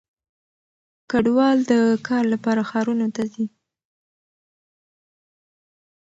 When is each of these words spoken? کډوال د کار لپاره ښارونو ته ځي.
کډوال 1.11 1.57
د 1.71 1.73
کار 2.07 2.23
لپاره 2.33 2.61
ښارونو 2.69 3.07
ته 3.15 3.23
ځي. 3.33 3.45